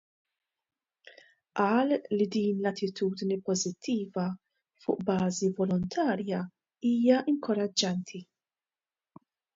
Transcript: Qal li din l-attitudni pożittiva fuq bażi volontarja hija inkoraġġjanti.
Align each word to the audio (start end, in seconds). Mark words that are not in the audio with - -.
Qal 1.57 1.89
li 2.19 2.25
din 2.35 2.55
l-attitudni 2.63 3.35
pożittiva 3.47 4.25
fuq 4.81 4.99
bażi 5.11 5.53
volontarja 5.61 6.41
hija 6.87 7.17
inkoraġġjanti. 7.35 8.19